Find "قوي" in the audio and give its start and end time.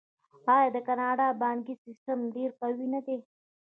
2.61-2.87